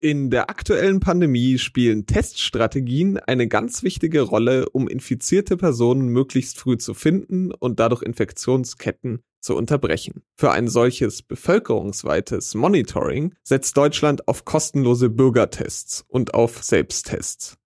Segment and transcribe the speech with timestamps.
[0.00, 6.76] In der aktuellen Pandemie spielen Teststrategien eine ganz wichtige Rolle, um infizierte Personen möglichst früh
[6.76, 10.22] zu finden und dadurch Infektionsketten zu unterbrechen.
[10.34, 17.56] Für ein solches bevölkerungsweites Monitoring setzt Deutschland auf kostenlose Bürgertests und auf Selbsttests.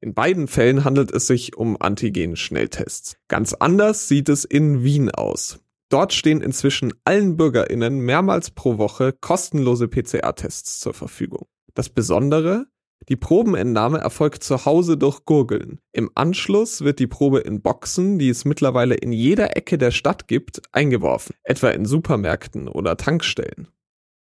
[0.00, 3.16] In beiden Fällen handelt es sich um Antigen-Schnelltests.
[3.28, 5.58] Ganz anders sieht es in Wien aus.
[5.90, 11.46] Dort stehen inzwischen allen BürgerInnen mehrmals pro Woche kostenlose PCR-Tests zur Verfügung.
[11.76, 12.68] Das Besondere,
[13.10, 15.78] die Probenentnahme erfolgt zu Hause durch Gurgeln.
[15.92, 20.26] Im Anschluss wird die Probe in Boxen, die es mittlerweile in jeder Ecke der Stadt
[20.26, 23.68] gibt, eingeworfen, etwa in Supermärkten oder Tankstellen.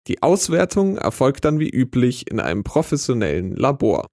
[0.05, 4.05] Die Auswertung erfolgt dann wie üblich in einem professionellen Labor.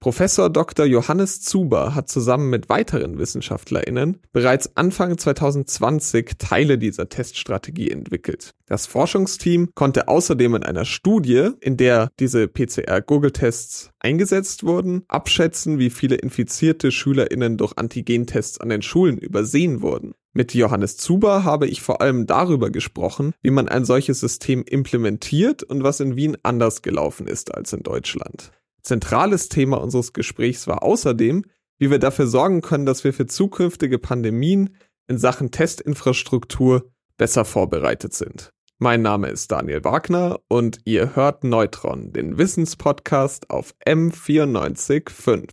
[0.00, 0.86] Professor Dr.
[0.86, 8.52] Johannes Zuber hat zusammen mit weiteren WissenschaftlerInnen bereits Anfang 2020 Teile dieser Teststrategie entwickelt.
[8.66, 15.90] Das Forschungsteam konnte außerdem in einer Studie, in der diese PCR-Google-Tests eingesetzt wurden, abschätzen, wie
[15.90, 20.14] viele infizierte SchülerInnen durch Antigentests an den Schulen übersehen wurden.
[20.32, 25.64] Mit Johannes Zuber habe ich vor allem darüber gesprochen, wie man ein solches System implementiert
[25.64, 28.52] und was in Wien anders gelaufen ist als in Deutschland.
[28.88, 31.44] Zentrales Thema unseres Gesprächs war außerdem,
[31.76, 34.74] wie wir dafür sorgen können, dass wir für zukünftige Pandemien
[35.08, 38.50] in Sachen Testinfrastruktur besser vorbereitet sind.
[38.78, 45.50] Mein Name ist Daniel Wagner und ihr hört Neutron, den Wissenspodcast auf M945.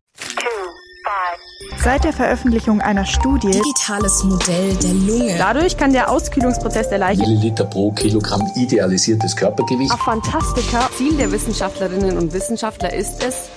[1.78, 5.36] Seit der Veröffentlichung einer Studie Digitales Modell der Lunge.
[5.38, 9.92] Dadurch kann der Auskühlungsprozess der Leiche Milliliter pro Kilogramm idealisiertes Körpergewicht.
[9.94, 10.89] Ach, Fantastika.
[10.98, 13.50] Ziel der Wissenschaftlerinnen und Wissenschaftler ist es,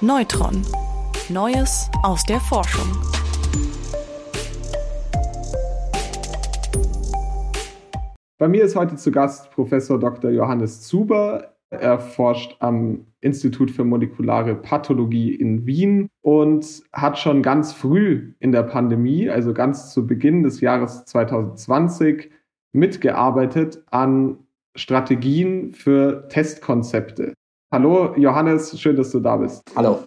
[0.00, 0.62] Neutron.
[1.28, 2.86] Neues aus der Forschung.
[8.38, 10.30] Bei mir ist heute zu Gast Professor Dr.
[10.30, 11.57] Johannes Zuber.
[11.70, 18.52] Er forscht am Institut für molekulare Pathologie in Wien und hat schon ganz früh in
[18.52, 22.30] der Pandemie, also ganz zu Beginn des Jahres 2020,
[22.72, 24.38] mitgearbeitet an
[24.76, 27.34] Strategien für Testkonzepte.
[27.70, 29.62] Hallo Johannes, schön, dass du da bist.
[29.76, 30.04] Hallo.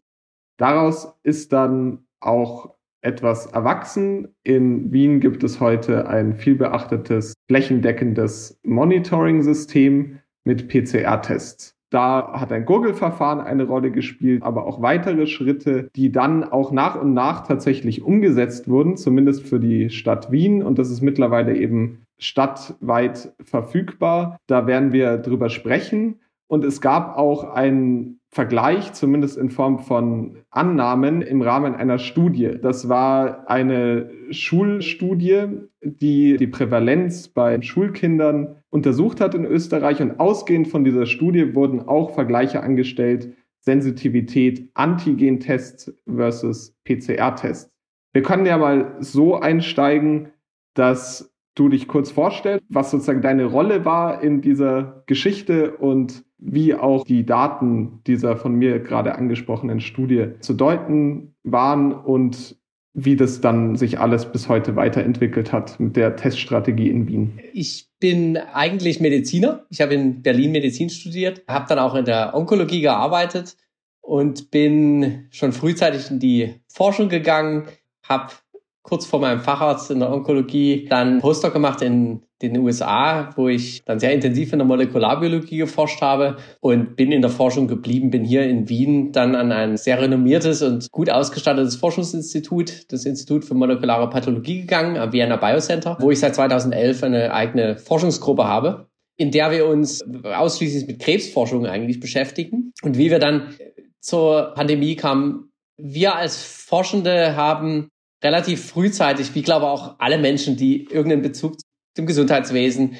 [0.58, 4.30] Daraus ist dann auch etwas erwachsen.
[4.44, 11.76] In Wien gibt es heute ein vielbeachtetes flächendeckendes Monitoring-System, mit PCR-Tests.
[11.92, 17.00] Da hat ein Gurgelverfahren eine Rolle gespielt, aber auch weitere Schritte, die dann auch nach
[17.00, 20.64] und nach tatsächlich umgesetzt wurden, zumindest für die Stadt Wien.
[20.64, 24.38] Und das ist mittlerweile eben stadtweit verfügbar.
[24.48, 26.22] Da werden wir drüber sprechen.
[26.48, 32.58] Und es gab auch einen Vergleich, zumindest in Form von Annahmen im Rahmen einer Studie.
[32.62, 35.48] Das war eine Schulstudie,
[35.82, 40.02] die die Prävalenz bei Schulkindern untersucht hat in Österreich.
[40.02, 47.70] Und ausgehend von dieser Studie wurden auch Vergleiche angestellt, Sensitivität, Antigen-Tests versus PCR-Tests.
[48.14, 50.30] Wir können ja mal so einsteigen,
[50.74, 56.74] dass du dich kurz vorstellst, was sozusagen deine Rolle war in dieser Geschichte und wie
[56.74, 62.58] auch die Daten dieser von mir gerade angesprochenen Studie zu deuten waren und
[62.94, 67.40] wie das dann sich alles bis heute weiterentwickelt hat mit der Teststrategie in Wien.
[67.54, 69.66] Ich bin eigentlich Mediziner.
[69.70, 73.56] Ich habe in Berlin Medizin studiert, habe dann auch in der Onkologie gearbeitet
[74.02, 77.68] und bin schon frühzeitig in die Forschung gegangen,
[78.06, 78.34] habe
[78.82, 83.84] kurz vor meinem Facharzt in der Onkologie dann Postdoc gemacht in den USA, wo ich
[83.86, 88.24] dann sehr intensiv in der Molekularbiologie geforscht habe und bin in der Forschung geblieben, bin
[88.24, 93.54] hier in Wien dann an ein sehr renommiertes und gut ausgestattetes Forschungsinstitut, das Institut für
[93.54, 98.88] molekulare Pathologie gegangen, am Vienna Biocenter, wo ich seit 2011 eine eigene Forschungsgruppe habe,
[99.18, 102.74] in der wir uns ausschließlich mit Krebsforschung eigentlich beschäftigen.
[102.82, 103.54] Und wie wir dann
[104.00, 107.90] zur Pandemie kamen, wir als Forschende haben
[108.24, 111.58] relativ frühzeitig, wie glaube auch alle Menschen, die irgendeinen Bezug
[111.96, 112.96] zum Gesundheitswesen,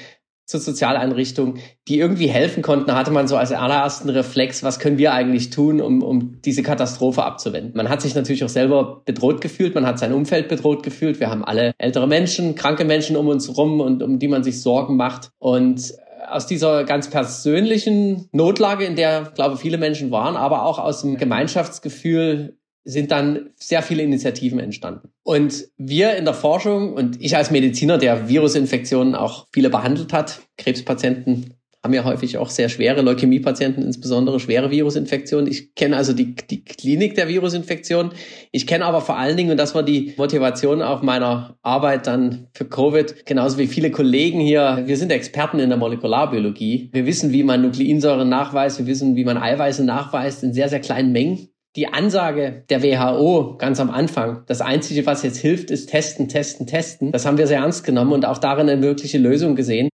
[0.52, 1.56] zur Sozialeinrichtung,
[1.88, 5.80] die irgendwie helfen konnten, hatte man so als allerersten Reflex, was können wir eigentlich tun,
[5.80, 7.72] um, um diese Katastrophe abzuwenden.
[7.74, 11.22] Man hat sich natürlich auch selber bedroht gefühlt, man hat sein Umfeld bedroht gefühlt.
[11.22, 14.62] Wir haben alle ältere Menschen, kranke Menschen um uns rum und um die man sich
[14.62, 15.32] Sorgen macht.
[15.40, 15.94] Und
[16.30, 21.18] aus dieser ganz persönlichen Notlage, in der, glaube viele Menschen waren, aber auch aus dem
[21.18, 25.10] Gemeinschaftsgefühl sind dann sehr viele Initiativen entstanden.
[25.24, 30.42] Und wir in der Forschung und ich als Mediziner, der Virusinfektionen auch viele behandelt hat,
[30.58, 35.48] Krebspatienten haben ja häufig auch sehr schwere Leukämiepatienten, insbesondere schwere Virusinfektionen.
[35.48, 38.12] Ich kenne also die, die Klinik der Virusinfektion.
[38.52, 42.48] Ich kenne aber vor allen Dingen, und das war die Motivation auch meiner Arbeit dann
[42.54, 46.92] für Covid, genauso wie viele Kollegen hier, wir sind Experten in der Molekularbiologie.
[46.94, 50.82] Wir wissen, wie man Nukleinsäure nachweist, wir wissen, wie man Eiweiße nachweist in sehr, sehr
[50.82, 55.90] kleinen Mengen die Ansage der WHO ganz am Anfang, das Einzige, was jetzt hilft, ist
[55.90, 59.56] testen, testen, testen, das haben wir sehr ernst genommen und auch darin eine wirkliche Lösung
[59.56, 59.90] gesehen.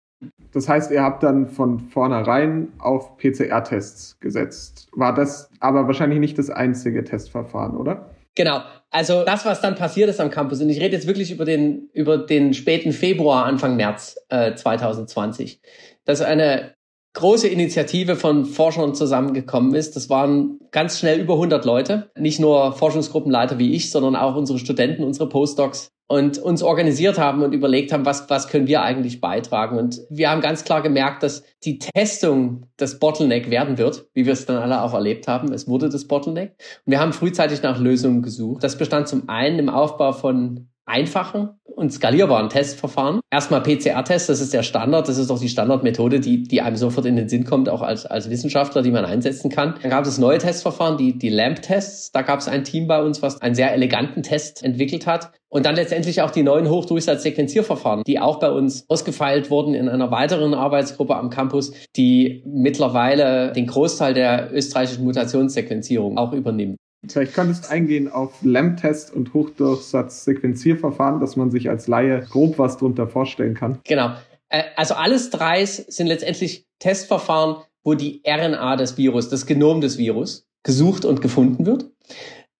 [0.53, 4.87] Das heißt, ihr habt dann von vornherein auf PCR-Tests gesetzt.
[4.93, 8.09] War das aber wahrscheinlich nicht das einzige Testverfahren, oder?
[8.33, 8.61] Genau.
[8.89, 11.89] Also das, was dann passiert ist am Campus, und ich rede jetzt wirklich über den,
[11.93, 15.59] über den späten Februar, Anfang März äh, 2020.
[16.05, 16.76] Das ist eine
[17.17, 19.95] große Initiative von Forschern zusammengekommen ist.
[19.95, 24.59] Das waren ganz schnell über 100 Leute, nicht nur Forschungsgruppenleiter wie ich, sondern auch unsere
[24.59, 29.19] Studenten, unsere Postdocs und uns organisiert haben und überlegt haben, was, was können wir eigentlich
[29.19, 29.79] beitragen.
[29.79, 34.33] Und wir haben ganz klar gemerkt, dass die Testung das Bottleneck werden wird, wie wir
[34.33, 35.51] es dann alle auch erlebt haben.
[35.51, 36.51] Es wurde das Bottleneck.
[36.85, 38.63] Und wir haben frühzeitig nach Lösungen gesucht.
[38.63, 43.19] Das bestand zum einen im Aufbau von einfachen und skalierbaren Testverfahren.
[43.29, 47.05] Erstmal PCR-Test, das ist der Standard, das ist doch die Standardmethode, die, die einem sofort
[47.05, 49.75] in den Sinn kommt, auch als, als Wissenschaftler, die man einsetzen kann.
[49.81, 52.11] Dann gab es neue Testverfahren, die, die LAMP-Tests.
[52.13, 55.31] Da gab es ein Team bei uns, was einen sehr eleganten Test entwickelt hat.
[55.49, 60.09] Und dann letztendlich auch die neuen Hochdurchsatz-Sequenzierverfahren, die auch bei uns ausgefeilt wurden in einer
[60.09, 66.77] weiteren Arbeitsgruppe am Campus, die mittlerweile den Großteil der österreichischen Mutationssequenzierung auch übernimmt.
[67.07, 72.77] Vielleicht könntest du eingehen auf LAMP-Test und Hochdurchsatz-Sequenzierverfahren, dass man sich als Laie grob was
[72.77, 73.79] darunter vorstellen kann.
[73.83, 74.15] Genau.
[74.49, 79.97] Äh, also alles drei sind letztendlich Testverfahren, wo die RNA des Virus, das Genom des
[79.97, 81.89] Virus, gesucht und gefunden wird.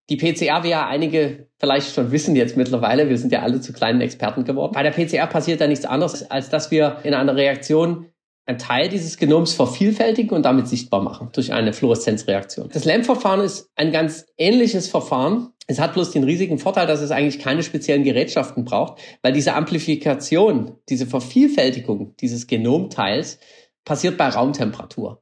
[0.10, 3.74] Die PCR, wie ja einige vielleicht schon wissen jetzt mittlerweile, wir sind ja alle zu
[3.74, 4.72] kleinen Experten geworden.
[4.74, 8.06] Bei der PCR passiert da nichts anderes, als dass wir in einer Reaktion
[8.48, 12.70] einen Teil dieses Genoms vervielfältigen und damit sichtbar machen durch eine Fluoreszenzreaktion.
[12.72, 15.50] Das LAMP-Verfahren ist ein ganz ähnliches Verfahren.
[15.68, 19.54] Es hat bloß den riesigen Vorteil, dass es eigentlich keine speziellen Gerätschaften braucht, weil diese
[19.54, 23.40] Amplifikation, diese Vervielfältigung dieses Genomteils
[23.84, 25.22] passiert bei Raumtemperatur.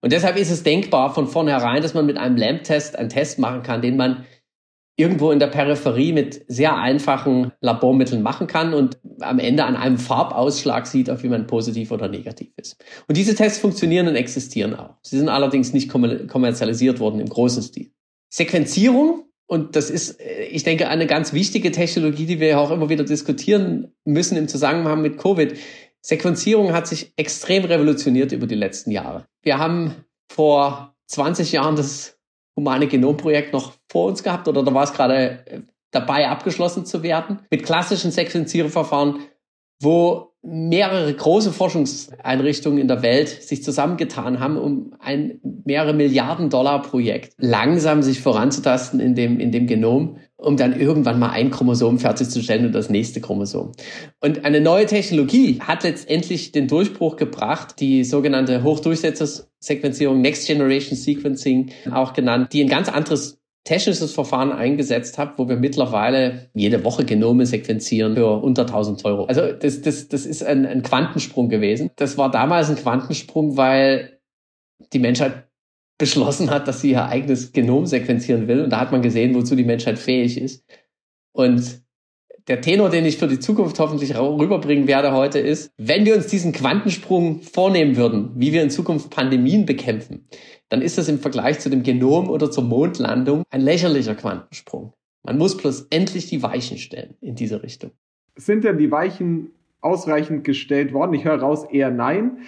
[0.00, 3.62] Und deshalb ist es denkbar von vornherein, dass man mit einem LAMP-Test einen Test machen
[3.64, 4.24] kann, den man
[4.96, 9.98] irgendwo in der Peripherie mit sehr einfachen Labormitteln machen kann und am Ende an einem
[9.98, 12.76] Farbausschlag sieht, ob jemand positiv oder negativ ist.
[13.08, 14.96] Und diese Tests funktionieren und existieren auch.
[15.02, 17.90] Sie sind allerdings nicht kommerzialisiert worden im großen Stil.
[18.28, 22.88] Sequenzierung, und das ist, äh, ich denke, eine ganz wichtige Technologie, die wir auch immer
[22.88, 25.54] wieder diskutieren müssen im Zusammenhang mit Covid.
[26.00, 29.26] Sequenzierung hat sich extrem revolutioniert über die letzten Jahre.
[29.42, 32.18] Wir haben vor 20 Jahren das
[32.56, 35.60] humane Genomprojekt noch vor uns gehabt oder da war es gerade äh,
[35.90, 37.40] dabei abgeschlossen zu werden?
[37.50, 39.20] Mit klassischen Sequenzierverfahren,
[39.80, 46.82] wo mehrere große Forschungseinrichtungen in der Welt sich zusammengetan haben, um ein mehrere Milliarden Dollar
[46.82, 51.98] Projekt langsam sich voranzutasten in dem, in dem Genom, um dann irgendwann mal ein Chromosom
[51.98, 53.72] fertigzustellen und das nächste Chromosom.
[54.20, 61.70] Und eine neue Technologie hat letztendlich den Durchbruch gebracht, die sogenannte Hochdurchsetzungssequenzierung, Next Generation Sequencing
[61.92, 67.04] auch genannt, die ein ganz anderes technisches Verfahren eingesetzt habe, wo wir mittlerweile jede Woche
[67.04, 69.26] Genome sequenzieren für unter 1000 Euro.
[69.26, 71.90] Also das, das, das ist ein, ein Quantensprung gewesen.
[71.94, 74.18] Das war damals ein Quantensprung, weil
[74.92, 75.44] die Menschheit
[76.02, 78.64] beschlossen hat, dass sie ihr eigenes Genom sequenzieren will.
[78.64, 80.64] Und da hat man gesehen, wozu die Menschheit fähig ist.
[81.30, 81.80] Und
[82.48, 86.26] der Tenor, den ich für die Zukunft hoffentlich rüberbringen werde heute, ist, wenn wir uns
[86.26, 90.26] diesen Quantensprung vornehmen würden, wie wir in Zukunft Pandemien bekämpfen,
[90.70, 94.92] dann ist das im Vergleich zu dem Genom oder zur Mondlandung ein lächerlicher Quantensprung.
[95.22, 97.92] Man muss bloß endlich die Weichen stellen in diese Richtung.
[98.34, 101.14] Sind denn die Weichen ausreichend gestellt worden?
[101.14, 102.38] Ich höre raus eher nein.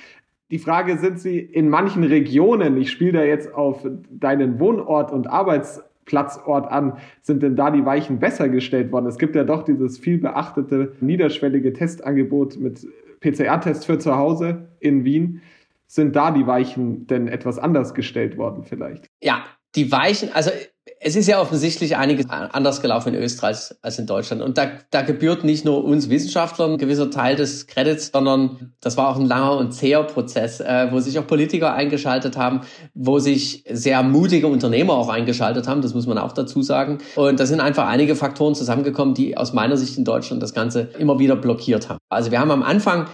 [0.50, 5.26] Die Frage, sind sie in manchen Regionen, ich spiele da jetzt auf deinen Wohnort und
[5.26, 9.06] Arbeits Platzort an, sind denn da die Weichen besser gestellt worden?
[9.06, 12.86] Es gibt ja doch dieses viel beachtete niederschwellige Testangebot mit
[13.20, 15.40] PCR-Test für zu Hause in Wien.
[15.86, 19.06] Sind da die Weichen denn etwas anders gestellt worden vielleicht?
[19.22, 19.44] Ja,
[19.76, 20.50] die Weichen, also
[21.06, 24.40] es ist ja offensichtlich einiges anders gelaufen in Österreich als in Deutschland.
[24.40, 28.96] Und da, da gebührt nicht nur uns Wissenschaftlern ein gewisser Teil des Credits, sondern das
[28.96, 32.62] war auch ein langer und zäher Prozess, äh, wo sich auch Politiker eingeschaltet haben,
[32.94, 36.98] wo sich sehr mutige Unternehmer auch eingeschaltet haben, das muss man auch dazu sagen.
[37.16, 40.88] Und da sind einfach einige Faktoren zusammengekommen, die aus meiner Sicht in Deutschland das Ganze
[40.98, 41.98] immer wieder blockiert haben.
[42.08, 43.10] Also wir haben am Anfang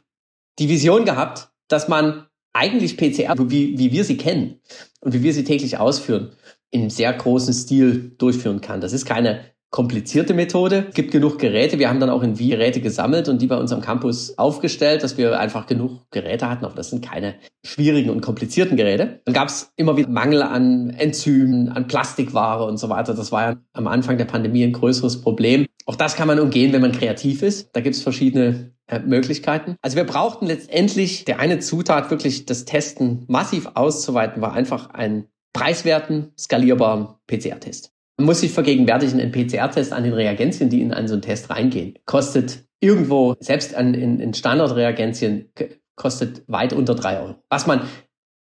[0.60, 4.60] die Vision gehabt, dass man eigentlich PCR, wie, wie wir sie kennen
[5.00, 6.30] und wie wir sie täglich ausführen,
[6.70, 8.80] in sehr großen Stil durchführen kann.
[8.80, 10.86] Das ist keine komplizierte Methode.
[10.88, 11.78] Es gibt genug Geräte.
[11.78, 15.04] Wir haben dann auch in Wien Geräte gesammelt und die bei uns am Campus aufgestellt,
[15.04, 16.64] dass wir einfach genug Geräte hatten.
[16.64, 19.20] Aber das sind keine schwierigen und komplizierten Geräte.
[19.24, 23.14] Dann gab es immer wieder Mangel an Enzymen, an Plastikware und so weiter.
[23.14, 25.66] Das war ja am Anfang der Pandemie ein größeres Problem.
[25.86, 27.70] Auch das kann man umgehen, wenn man kreativ ist.
[27.72, 29.76] Da gibt es verschiedene äh, Möglichkeiten.
[29.82, 35.26] Also wir brauchten letztendlich der eine Zutat wirklich das Testen massiv auszuweiten, war einfach ein
[35.52, 37.92] preiswerten, skalierbaren PCR-Test.
[38.16, 41.98] Man muss sich vergegenwärtigen, ein PCR-Test an den Reagenzien, die in so einen Test reingehen,
[42.04, 45.52] kostet irgendwo, selbst an, in, in Standardreagenzien,
[45.96, 47.36] kostet weit unter drei Euro.
[47.48, 47.82] Was man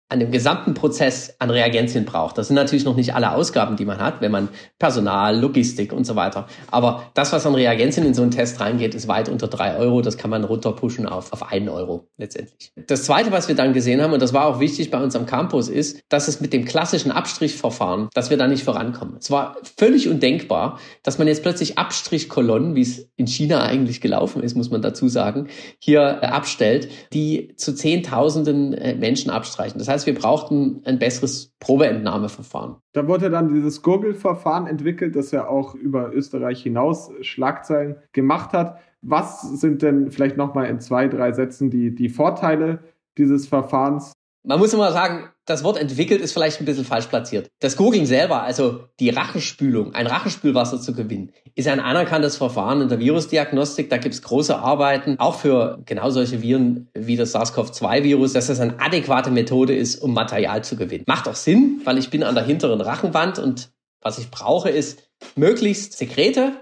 [0.08, 2.38] an dem gesamten Prozess an Reagenzien braucht.
[2.38, 4.48] Das sind natürlich noch nicht alle Ausgaben, die man hat, wenn man
[4.78, 6.46] Personal, Logistik und so weiter.
[6.70, 10.02] Aber das, was an Reagenzien in so einen Test reingeht, ist weit unter drei Euro.
[10.02, 12.72] Das kann man runterpushen auf, auf einen Euro letztendlich.
[12.86, 15.26] Das Zweite, was wir dann gesehen haben, und das war auch wichtig bei uns am
[15.26, 19.16] Campus, ist, dass es mit dem klassischen Abstrichverfahren, dass wir da nicht vorankommen.
[19.18, 24.40] Es war völlig undenkbar, dass man jetzt plötzlich Abstrichkolonnen, wie es in China eigentlich gelaufen
[24.42, 25.48] ist, muss man dazu sagen,
[25.80, 29.78] hier äh, abstellt, die zu Zehntausenden äh, Menschen abstreichen.
[29.78, 32.76] Das heißt, heißt, wir brauchten ein besseres Probeentnahmeverfahren.
[32.92, 38.78] Da wurde dann dieses Gurgelverfahren entwickelt, das ja auch über Österreich hinaus Schlagzeilen gemacht hat.
[39.02, 42.80] Was sind denn vielleicht nochmal in zwei, drei Sätzen die, die Vorteile
[43.18, 44.12] dieses Verfahrens?
[44.48, 47.50] Man muss immer sagen, das Wort entwickelt ist vielleicht ein bisschen falsch platziert.
[47.58, 52.88] Das Googeln selber, also die Rachenspülung, ein Rachenspülwasser zu gewinnen, ist ein anerkanntes Verfahren in
[52.88, 53.90] der Virusdiagnostik.
[53.90, 58.60] Da gibt es große Arbeiten, auch für genau solche Viren wie das SARS-CoV-2-Virus, dass das
[58.60, 61.02] eine adäquate Methode ist, um Material zu gewinnen.
[61.08, 65.02] Macht auch Sinn, weil ich bin an der hinteren Rachenwand und was ich brauche, ist
[65.34, 66.52] möglichst Sekrete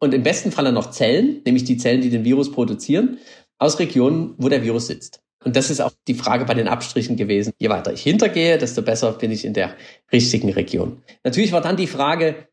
[0.00, 3.18] und im besten Falle noch Zellen, nämlich die Zellen, die den Virus produzieren,
[3.58, 5.20] aus Regionen, wo der Virus sitzt.
[5.46, 7.52] Und das ist auch die Frage bei den Abstrichen gewesen.
[7.60, 9.76] Je weiter ich hintergehe, desto besser bin ich in der
[10.12, 11.02] richtigen Region.
[11.22, 12.48] Natürlich war dann die Frage,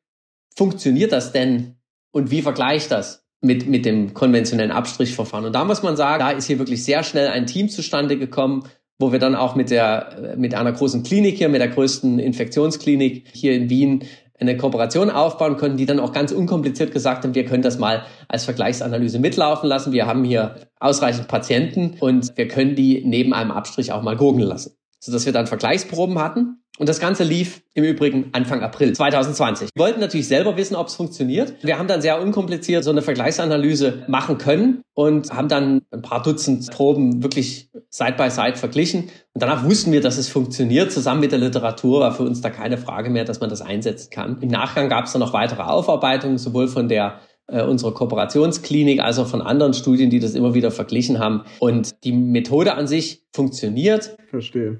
[0.55, 1.73] funktioniert das denn
[2.12, 5.43] und wie vergleicht das mit, mit dem konventionellen Abstrichverfahren?
[5.47, 8.69] Und da muss man sagen, da ist hier wirklich sehr schnell ein Team zustande gekommen,
[9.00, 13.25] wo wir dann auch mit der, mit einer großen Klinik hier, mit der größten Infektionsklinik
[13.33, 14.03] hier in Wien
[14.43, 18.03] eine Kooperation aufbauen können, die dann auch ganz unkompliziert gesagt haben, wir können das mal
[18.27, 19.91] als Vergleichsanalyse mitlaufen lassen.
[19.91, 24.47] Wir haben hier ausreichend Patienten und wir können die neben einem Abstrich auch mal gurgeln
[24.47, 24.77] lassen.
[25.03, 29.69] Sodass wir dann Vergleichsproben hatten und das Ganze lief im Übrigen Anfang April 2020.
[29.75, 31.53] Wir wollten natürlich selber wissen, ob es funktioniert.
[31.62, 36.24] Wir haben dann sehr unkompliziert so eine Vergleichsanalyse machen können und haben dann ein paar
[36.24, 39.10] Dutzend Proben wirklich Side by Side verglichen.
[39.33, 40.91] Und danach wussten wir, dass es funktioniert.
[40.91, 44.10] Zusammen mit der Literatur war für uns da keine Frage mehr, dass man das einsetzen
[44.10, 44.38] kann.
[44.41, 49.19] Im Nachgang gab es dann noch weitere Aufarbeitungen, sowohl von der äh, unserer Kooperationsklinik als
[49.19, 51.43] auch von anderen Studien, die das immer wieder verglichen haben.
[51.60, 54.17] Und die Methode an sich funktioniert.
[54.29, 54.79] Verstehe.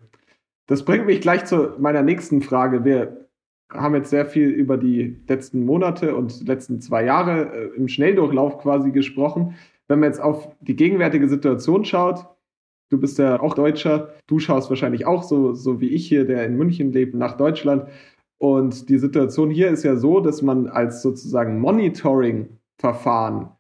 [0.74, 2.84] Das bringt mich gleich zu meiner nächsten Frage.
[2.84, 3.28] Wir
[3.72, 8.58] haben jetzt sehr viel über die letzten Monate und letzten zwei Jahre äh, im Schnelldurchlauf
[8.58, 9.54] quasi gesprochen.
[9.88, 12.26] Wenn man jetzt auf die gegenwärtige Situation schaut,
[12.90, 16.44] du bist ja auch Deutscher, du schaust wahrscheinlich auch so, so wie ich hier, der
[16.44, 17.88] in München lebt, nach Deutschland.
[18.40, 23.52] Und die Situation hier ist ja so, dass man als sozusagen Monitoring-Verfahren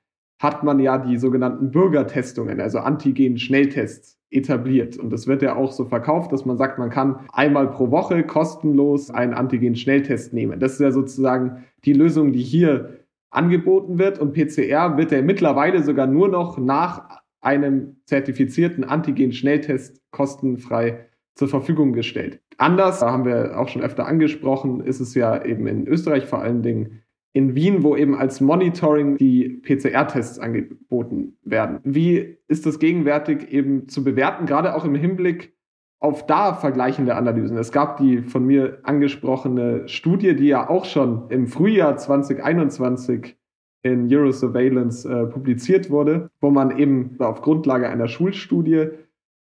[0.43, 4.97] hat man ja die sogenannten Bürgertestungen, also Antigen-Schnelltests etabliert.
[4.97, 8.23] Und das wird ja auch so verkauft, dass man sagt, man kann einmal pro Woche
[8.23, 10.59] kostenlos einen Antigen-Schnelltest nehmen.
[10.59, 12.99] Das ist ja sozusagen die Lösung, die hier
[13.31, 14.19] angeboten wird.
[14.19, 21.93] Und PCR wird ja mittlerweile sogar nur noch nach einem zertifizierten Antigen-Schnelltest kostenfrei zur Verfügung
[21.93, 22.41] gestellt.
[22.57, 26.39] Anders, da haben wir auch schon öfter angesprochen, ist es ja eben in Österreich vor
[26.39, 27.02] allen Dingen
[27.33, 31.79] in Wien, wo eben als Monitoring die PCR-Tests angeboten werden.
[31.83, 35.53] Wie ist das gegenwärtig eben zu bewerten, gerade auch im Hinblick
[35.99, 37.57] auf da vergleichende Analysen?
[37.57, 43.35] Es gab die von mir angesprochene Studie, die ja auch schon im Frühjahr 2021
[43.81, 48.89] in Eurosurveillance äh, publiziert wurde, wo man eben auf Grundlage einer Schulstudie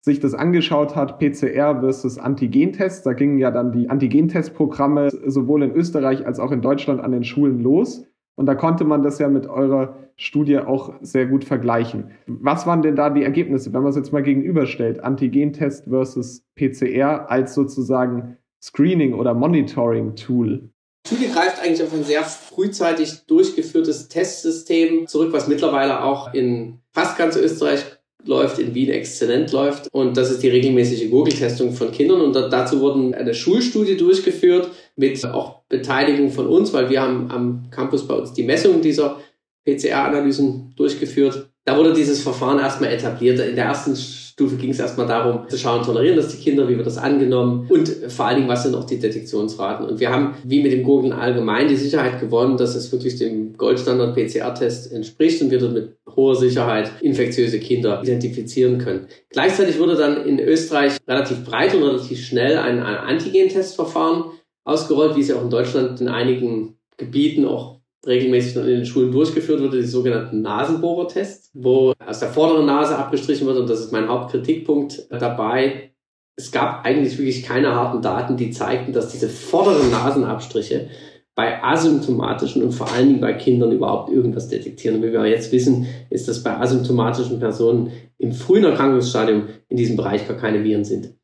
[0.04, 5.73] sich das angeschaut hat, PCR versus Antigentests, da gingen ja dann die Antigentestprogramme sowohl in
[5.73, 8.04] Österreich als auch in Deutschland an den Schulen los.
[8.37, 12.11] Und da konnte man das ja mit eurer Studie auch sehr gut vergleichen.
[12.26, 15.02] Was waren denn da die Ergebnisse, wenn man es jetzt mal gegenüberstellt?
[15.02, 20.68] Antigentest versus PCR als sozusagen Screening- oder Monitoring-Tool?
[21.06, 26.80] Die Studie greift eigentlich auf ein sehr frühzeitig durchgeführtes Testsystem zurück, was mittlerweile auch in
[26.92, 27.93] fast ganz Österreich
[28.26, 29.88] läuft, in Wien exzellent läuft.
[29.93, 32.21] Und das ist die regelmäßige Google-Testung von Kindern.
[32.21, 37.71] Und dazu wurden eine Schulstudie durchgeführt mit auch Beteiligung von uns, weil wir haben am
[37.71, 39.19] Campus bei uns die Messung dieser
[39.64, 41.50] PCR-Analysen durchgeführt.
[41.64, 43.40] Da wurde dieses Verfahren erstmal etabliert.
[43.40, 43.97] In der ersten
[44.34, 47.68] Stufe ging es erstmal darum, zu schauen, tolerieren das die Kinder, wie wird das angenommen
[47.68, 49.86] und vor allen Dingen, was sind auch die Detektionsraten.
[49.86, 53.56] Und wir haben, wie mit dem Gurgeln allgemein, die Sicherheit gewonnen, dass es wirklich dem
[53.56, 59.06] Goldstandard PCR-Test entspricht und wir dort mit hoher Sicherheit infektiöse Kinder identifizieren können.
[59.30, 64.32] Gleichzeitig wurde dann in Österreich relativ breit und relativ schnell ein, ein Antigen-Testverfahren
[64.64, 69.12] ausgerollt, wie es ja auch in Deutschland in einigen Gebieten auch regelmäßig in den Schulen
[69.12, 73.92] durchgeführt wurde, die sogenannten Nasenbohrertests, wo aus der vorderen Nase abgestrichen wird und das ist
[73.92, 75.92] mein Hauptkritikpunkt dabei.
[76.37, 80.88] Es gab eigentlich wirklich keine harten Daten, die zeigten, dass diese vorderen Nasenabstriche
[81.34, 84.99] bei asymptomatischen und vor allen Dingen bei Kindern überhaupt irgendwas detektieren.
[84.99, 89.96] Und wie wir jetzt wissen, ist, dass bei asymptomatischen Personen im frühen Erkrankungsstadium in diesem
[89.96, 91.14] Bereich gar keine Viren sind.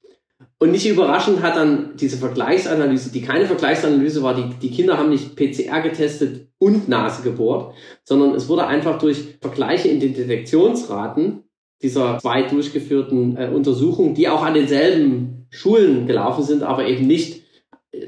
[0.59, 5.09] Und nicht überraschend hat dann diese Vergleichsanalyse, die keine Vergleichsanalyse war, die, die Kinder haben
[5.09, 11.45] nicht PCR getestet und Nase gebohrt, sondern es wurde einfach durch Vergleiche in den Detektionsraten
[11.83, 17.43] dieser zwei durchgeführten äh, Untersuchungen, die auch an denselben Schulen gelaufen sind, aber eben nicht,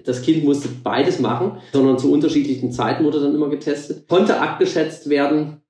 [0.05, 5.09] das Kind musste beides machen, sondern zu unterschiedlichen Zeiten wurde dann immer getestet, konnte abgeschätzt
[5.09, 5.62] werden,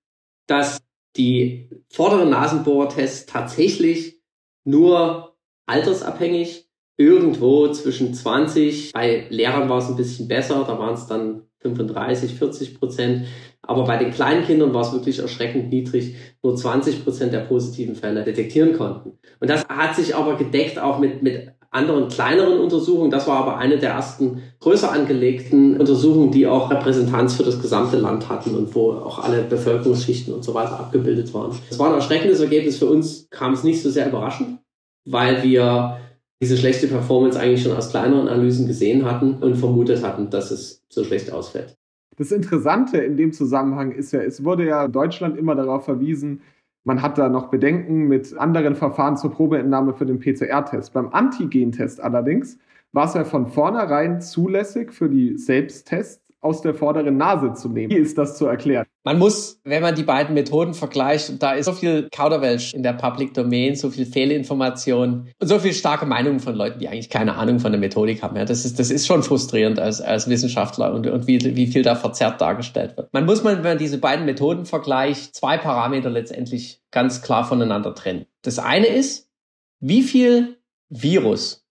[0.47, 0.81] dass
[1.17, 4.21] die vorderen Nasenbohrertests tatsächlich
[4.65, 5.32] nur
[5.67, 11.43] altersabhängig irgendwo zwischen 20, bei Lehrern war es ein bisschen besser, da waren es dann
[11.61, 13.27] 35, 40 Prozent.
[13.63, 17.95] Aber bei den kleinen Kindern war es wirklich erschreckend niedrig, nur 20 Prozent der positiven
[17.95, 19.19] Fälle detektieren konnten.
[19.41, 23.11] Und das hat sich aber gedeckt auch mit, mit anderen kleineren Untersuchungen.
[23.11, 27.97] Das war aber eine der ersten größer angelegten Untersuchungen, die auch Repräsentanz für das gesamte
[27.97, 31.57] Land hatten und wo auch alle Bevölkerungsschichten und so weiter abgebildet waren.
[31.71, 32.79] Das war ein erschreckendes Ergebnis.
[32.79, 34.59] Für uns kam es nicht so sehr überraschend,
[35.05, 35.99] weil wir
[36.43, 40.83] diese schlechte Performance eigentlich schon aus kleineren Analysen gesehen hatten und vermutet hatten, dass es
[40.89, 41.77] so schlecht ausfällt.
[42.17, 46.43] Das Interessante in dem Zusammenhang ist ja, es wurde ja Deutschland immer darauf verwiesen,
[46.85, 50.93] man hat da noch Bedenken mit anderen Verfahren zur Probeentnahme für den PCR-Test.
[50.93, 52.59] Beim Antigen-Test allerdings
[52.91, 57.91] war es ja von vornherein zulässig für die Selbsttests aus der vorderen Nase zu nehmen.
[57.91, 58.87] Wie ist das zu erklären?
[59.05, 62.83] Man muss, wenn man die beiden Methoden vergleicht, und da ist so viel Kauderwelsch in
[62.83, 67.11] der Public Domain, so viel Fehlinformation und so viel starke Meinungen von Leuten, die eigentlich
[67.11, 68.37] keine Ahnung von der Methodik haben.
[68.37, 71.83] Ja, das ist, das ist schon frustrierend als, als Wissenschaftler und, und wie, wie viel
[71.83, 73.13] da verzerrt dargestellt wird.
[73.13, 78.27] Man muss, wenn man diese beiden Methoden vergleicht, zwei Parameter letztendlich ganz klar voneinander trennen.
[78.43, 79.31] Das eine ist,
[79.79, 80.59] wie viel
[80.89, 81.65] Virus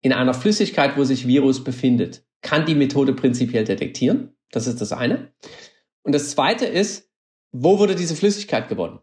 [0.00, 4.36] in einer Flüssigkeit, wo sich Virus befindet, kann die Methode prinzipiell detektieren.
[4.50, 5.32] Das ist das eine.
[6.02, 7.10] Und das zweite ist,
[7.52, 9.00] wo wurde diese Flüssigkeit gewonnen?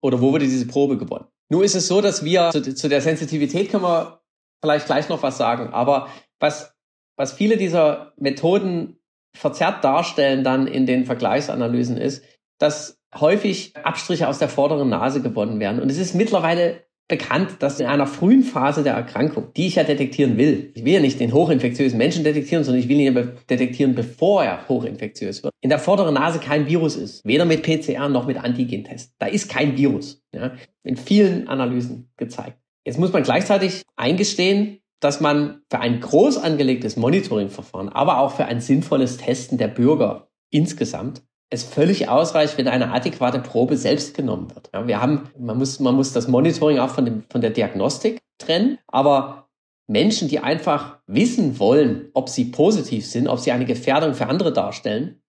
[0.00, 1.26] Oder wo wurde diese Probe gewonnen?
[1.48, 4.22] Nun ist es so, dass wir zu, zu der Sensitivität können wir
[4.62, 5.72] vielleicht gleich noch was sagen.
[5.72, 6.74] Aber was,
[7.16, 9.00] was viele dieser Methoden
[9.36, 12.24] verzerrt darstellen dann in den Vergleichsanalysen ist,
[12.58, 15.80] dass häufig Abstriche aus der vorderen Nase gewonnen werden.
[15.80, 19.84] Und es ist mittlerweile bekannt, dass in einer frühen Phase der Erkrankung, die ich ja
[19.84, 23.22] detektieren will, ich will ja nicht den hochinfektiösen Menschen detektieren, sondern ich will ihn ja
[23.50, 27.22] detektieren, bevor er hochinfektiös wird, in der vorderen Nase kein Virus ist.
[27.26, 29.12] Weder mit PCR noch mit Antigentest.
[29.18, 30.22] Da ist kein Virus.
[30.34, 30.52] Ja,
[30.84, 32.56] in vielen Analysen gezeigt.
[32.86, 38.46] Jetzt muss man gleichzeitig eingestehen, dass man für ein groß angelegtes Monitoringverfahren, aber auch für
[38.46, 44.54] ein sinnvolles Testen der Bürger insgesamt es völlig ausreicht, wenn eine adäquate Probe selbst genommen
[44.54, 44.70] wird.
[44.72, 48.20] Ja, wir haben, man muss, man muss das Monitoring auch von, dem, von der Diagnostik
[48.38, 49.48] trennen, aber
[49.88, 54.52] Menschen, die einfach wissen wollen, ob sie positiv sind, ob sie eine Gefährdung für andere
[54.52, 55.20] darstellen,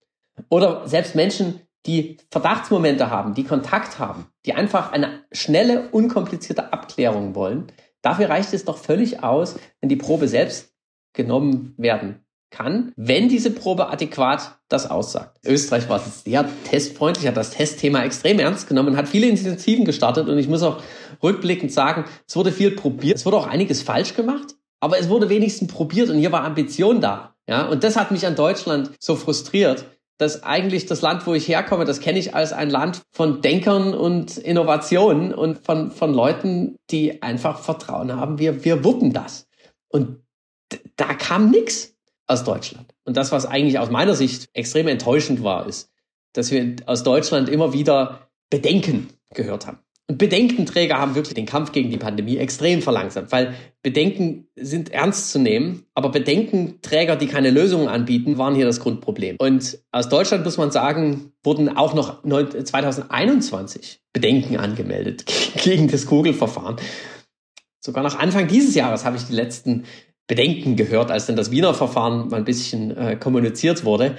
[0.50, 7.34] oder selbst Menschen, die Verdachtsmomente haben, die Kontakt haben, die einfach eine schnelle, unkomplizierte Abklärung
[7.34, 7.68] wollen,
[8.04, 10.74] dafür reicht es doch völlig aus, wenn die Probe selbst
[11.14, 15.38] genommen werden kann, wenn diese Probe adäquat das aussagt.
[15.46, 20.38] Österreich war sehr testfreundlich, hat das Testthema extrem ernst genommen, hat viele Initiativen gestartet und
[20.38, 20.82] ich muss auch
[21.24, 25.30] rückblickend sagen, es wurde viel probiert, es wurde auch einiges falsch gemacht, aber es wurde
[25.30, 27.36] wenigstens probiert und hier war Ambition da.
[27.48, 29.86] Ja, und das hat mich an Deutschland so frustriert,
[30.18, 33.96] dass eigentlich das Land, wo ich herkomme, das kenne ich als ein Land von Denkern
[33.96, 39.48] und Innovationen und von, von Leuten, die einfach Vertrauen haben, wir, wir wuppen das.
[39.90, 40.20] Und
[40.96, 41.96] da kam nix
[42.32, 42.94] aus Deutschland.
[43.06, 45.92] Und das, was eigentlich aus meiner Sicht extrem enttäuschend war, ist,
[46.34, 49.80] dass wir aus Deutschland immer wieder Bedenken gehört haben.
[50.12, 55.32] Und Bedenkenträger haben wirklich den Kampf gegen die Pandemie extrem verlangsamt, weil Bedenken sind ernst
[55.32, 59.38] zu nehmen, aber Bedenkenträger, die keine Lösungen anbieten, waren hier das Grundproblem.
[59.40, 65.24] Und aus Deutschland muss man sagen, wurden auch noch 2021 Bedenken angemeldet
[65.64, 66.76] gegen das Google-Verfahren.
[67.80, 69.86] Sogar noch Anfang dieses Jahres habe ich die letzten
[70.32, 74.16] Bedenken gehört, als dann das Wiener Verfahren mal ein bisschen äh, kommuniziert wurde.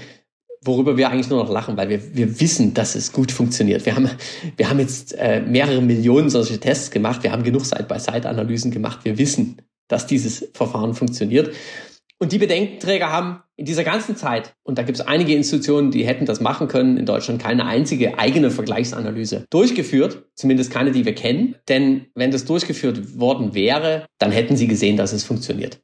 [0.62, 3.86] worüber wir eigentlich nur noch lachen, weil wir, wir wissen, dass es gut funktioniert.
[3.86, 4.10] Wir haben,
[4.58, 9.16] wir haben jetzt äh, mehrere Millionen solche Tests gemacht, wir haben genug Side-by-Side-Analysen gemacht, wir
[9.16, 11.54] wissen, dass dieses Verfahren funktioniert.
[12.18, 16.06] Und die Bedenkenträger haben in dieser ganzen Zeit, und da gibt es einige Institutionen, die
[16.06, 21.14] hätten das machen können, in Deutschland keine einzige eigene Vergleichsanalyse durchgeführt, zumindest keine, die wir
[21.14, 21.56] kennen.
[21.70, 25.80] Denn wenn das durchgeführt worden wäre, dann hätten sie gesehen, dass es funktioniert.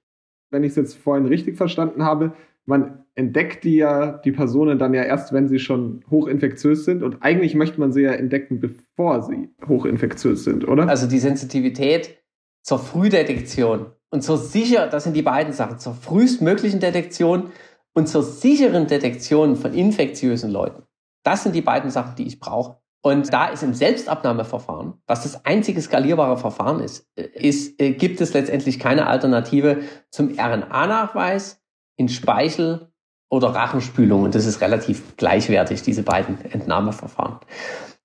[0.50, 2.32] Wenn ich es jetzt vorhin richtig verstanden habe,
[2.64, 7.02] man entdeckt die ja, die Personen dann ja erst, wenn sie schon hochinfektiös sind.
[7.02, 10.88] Und eigentlich möchte man sie ja entdecken, bevor sie hochinfektiös sind, oder?
[10.88, 12.18] Also die Sensitivität
[12.62, 17.50] zur Frühdetektion und zur sicher, das sind die beiden Sachen, zur frühestmöglichen Detektion
[17.94, 20.82] und zur sicheren Detektion von infektiösen Leuten.
[21.24, 22.78] Das sind die beiden Sachen, die ich brauche.
[23.08, 28.34] Und da ist im Selbstabnahmeverfahren, was das einzige skalierbare Verfahren ist, ist äh, gibt es
[28.34, 29.78] letztendlich keine Alternative
[30.10, 31.58] zum RNA-Nachweis
[31.96, 32.92] in Speichel
[33.30, 34.24] oder Rachenspülung.
[34.24, 37.38] Und das ist relativ gleichwertig, diese beiden Entnahmeverfahren.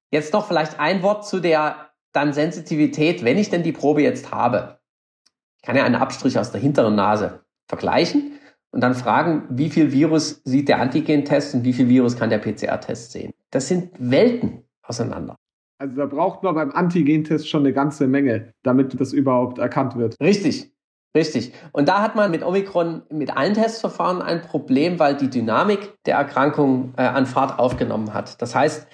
[0.10, 4.32] Jetzt noch vielleicht ein Wort zu der dann Sensitivität, wenn ich denn die Probe jetzt
[4.32, 4.80] habe.
[5.58, 8.39] Ich kann ja einen Abstrich aus der hinteren Nase vergleichen
[8.72, 12.39] und dann fragen, wie viel Virus sieht der Antigentest und wie viel Virus kann der
[12.39, 13.34] PCR-Test sehen.
[13.52, 15.36] Das sind Welten auseinander.
[15.80, 20.15] Also da braucht man beim Antigentest schon eine ganze Menge, damit das überhaupt erkannt wird.
[20.22, 20.72] Richtig.
[21.15, 21.54] Richtig.
[21.74, 26.15] Und da hat man mit Omikron mit allen Testverfahren ein Problem, weil die Dynamik der
[26.15, 28.41] Erkrankung äh, an Fahrt aufgenommen hat.
[28.41, 28.88] Das heißt,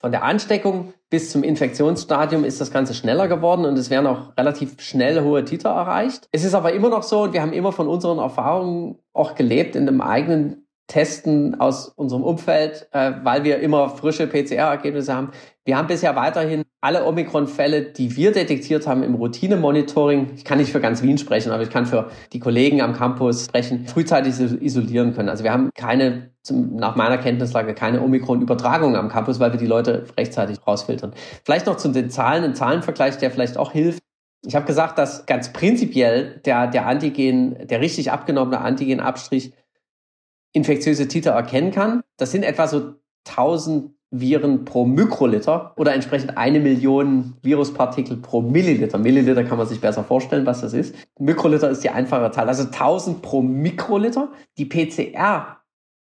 [0.00, 4.36] von der Ansteckung bis zum Infektionsstadium ist das Ganze schneller geworden und es werden auch
[4.36, 6.28] relativ schnell hohe Titer erreicht.
[6.32, 9.76] Es ist aber immer noch so und wir haben immer von unseren Erfahrungen auch gelebt
[9.76, 15.30] in einem eigenen Testen aus unserem Umfeld, äh, weil wir immer frische PCR-Ergebnisse haben.
[15.64, 20.72] Wir haben bisher weiterhin alle Omikron-Fälle, die wir detektiert haben im Routine-Monitoring, ich kann nicht
[20.72, 25.14] für ganz Wien sprechen, aber ich kann für die Kollegen am Campus sprechen, frühzeitig isolieren
[25.14, 25.28] können.
[25.28, 30.06] Also wir haben keine, nach meiner Kenntnislage, keine Omikron-Übertragung am Campus, weil wir die Leute
[30.18, 31.12] rechtzeitig rausfiltern.
[31.44, 34.02] Vielleicht noch zu den Zahlen, ein Zahlenvergleich, der vielleicht auch hilft.
[34.44, 39.52] Ich habe gesagt, dass ganz prinzipiell der, der Antigen, der richtig abgenommene Antigenabstrich
[40.52, 42.02] infektiöse Titer erkennen kann.
[42.16, 42.94] Das sind etwa so
[43.28, 48.98] 1000 Viren pro Mikroliter oder entsprechend eine Million Viruspartikel pro Milliliter.
[48.98, 50.96] Milliliter kann man sich besser vorstellen, was das ist.
[51.18, 54.32] Mikroliter ist die einfache Zahl, also 1000 pro Mikroliter.
[54.58, 55.58] Die PCR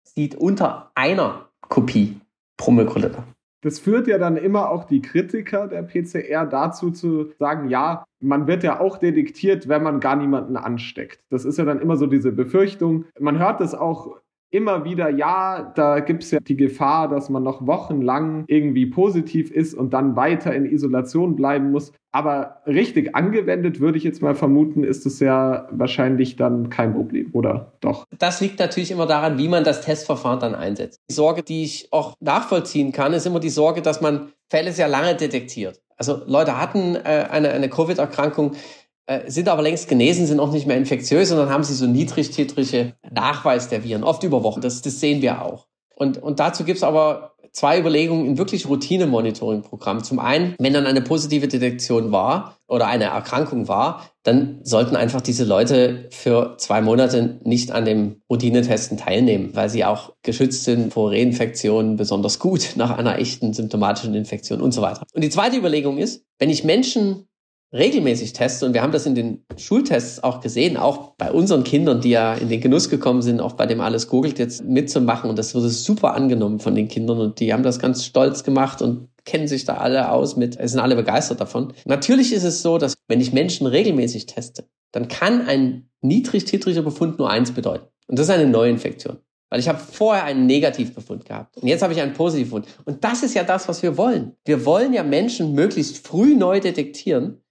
[0.02, 2.20] sieht unter einer Kopie
[2.56, 3.24] pro Mikroliter.
[3.62, 8.46] Das führt ja dann immer auch die Kritiker der PCR dazu zu sagen, ja, man
[8.46, 11.20] wird ja auch detektiert, wenn man gar niemanden ansteckt.
[11.30, 13.06] Das ist ja dann immer so diese Befürchtung.
[13.18, 14.18] Man hört es auch
[14.54, 19.50] immer wieder, ja, da gibt es ja die Gefahr, dass man noch wochenlang irgendwie positiv
[19.50, 21.92] ist und dann weiter in Isolation bleiben muss.
[22.12, 27.30] Aber richtig angewendet, würde ich jetzt mal vermuten, ist es ja wahrscheinlich dann kein Problem,
[27.32, 28.06] oder doch?
[28.16, 31.00] Das liegt natürlich immer daran, wie man das Testverfahren dann einsetzt.
[31.10, 34.86] Die Sorge, die ich auch nachvollziehen kann, ist immer die Sorge, dass man Fälle sehr
[34.86, 35.80] lange detektiert.
[35.96, 38.52] Also Leute hatten äh, eine, eine Covid-Erkrankung,
[39.06, 41.86] äh, sind aber längst genesen, sind auch nicht mehr infektiös und dann haben sie so
[41.86, 44.60] niedrigtitrige Nachweis der Viren, oft über Wochen.
[44.60, 45.66] Das, das sehen wir auch.
[45.94, 50.02] Und, und dazu gibt's aber zwei Überlegungen in wirklich Routine-Monitoring-Programm.
[50.02, 55.20] Zum einen, wenn dann eine positive Detektion war oder eine Erkrankung war, dann sollten einfach
[55.20, 60.92] diese Leute für zwei Monate nicht an dem Routinetesten teilnehmen, weil sie auch geschützt sind
[60.92, 65.04] vor Reinfektionen besonders gut nach einer echten symptomatischen Infektion und so weiter.
[65.12, 67.28] Und die zweite Überlegung ist, wenn ich Menschen
[67.74, 72.00] regelmäßig teste, und wir haben das in den Schultests auch gesehen, auch bei unseren Kindern,
[72.00, 75.28] die ja in den Genuss gekommen sind, auch bei dem alles googelt jetzt mitzumachen.
[75.28, 78.80] Und das wurde super angenommen von den Kindern und die haben das ganz stolz gemacht
[78.80, 81.72] und kennen sich da alle aus mit, sind alle begeistert davon.
[81.84, 86.82] Natürlich ist es so, dass wenn ich Menschen regelmäßig teste, dann kann ein niedrig titriger
[86.82, 87.88] Befund nur eins bedeuten.
[88.06, 89.18] Und das ist eine Neuinfektion.
[89.50, 92.66] Weil ich habe vorher einen Negativbefund gehabt und jetzt habe ich einen Positivbefund.
[92.86, 94.32] Und das ist ja das, was wir wollen.
[94.44, 97.43] Wir wollen ja Menschen möglichst früh neu detektieren,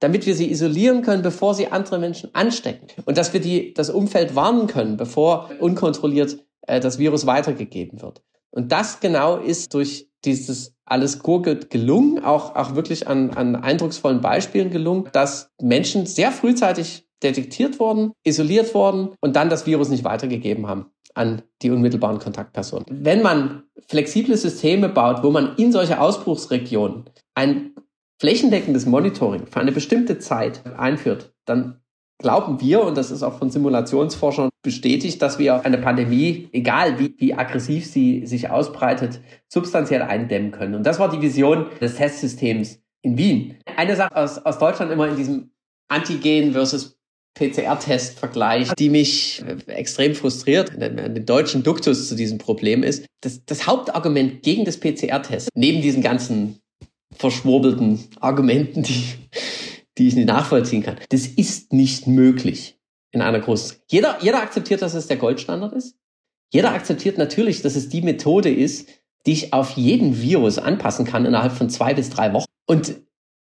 [0.00, 2.86] damit wir sie isolieren können, bevor sie andere Menschen anstecken.
[3.04, 8.22] Und dass wir die, das Umfeld warnen können, bevor unkontrolliert äh, das Virus weitergegeben wird.
[8.50, 14.20] Und das genau ist durch dieses alles gurgelt gelungen, auch, auch wirklich an, an eindrucksvollen
[14.20, 20.04] Beispielen gelungen, dass Menschen sehr frühzeitig detektiert wurden, isoliert wurden und dann das Virus nicht
[20.04, 22.86] weitergegeben haben an die unmittelbaren Kontaktpersonen.
[22.90, 27.04] Wenn man flexible Systeme baut, wo man in solche Ausbruchsregionen
[27.34, 27.74] ein
[28.20, 31.80] flächendeckendes Monitoring für eine bestimmte Zeit einführt, dann
[32.18, 37.14] glauben wir, und das ist auch von Simulationsforschern bestätigt, dass wir eine Pandemie, egal wie,
[37.18, 40.74] wie aggressiv sie sich ausbreitet, substanziell eindämmen können.
[40.74, 43.56] Und das war die Vision des Testsystems in Wien.
[43.76, 45.50] Eine Sache aus, aus Deutschland immer in diesem
[45.88, 46.96] Antigen versus
[47.34, 53.66] PCR-Test-Vergleich, die mich äh, extrem frustriert, den deutschen Duktus zu diesem Problem ist, das, das
[53.66, 56.60] Hauptargument gegen das PCR-Test, neben diesen ganzen
[57.16, 59.04] verschwurbelten Argumenten, die,
[59.98, 62.78] die ich nicht nachvollziehen kann, das ist nicht möglich
[63.10, 63.78] in einer großen.
[63.88, 65.96] Jeder, jeder akzeptiert, dass es der Goldstandard ist.
[66.52, 68.88] Jeder akzeptiert natürlich, dass es die Methode ist,
[69.24, 72.46] die ich auf jeden Virus anpassen kann innerhalb von zwei bis drei Wochen.
[72.66, 73.00] Und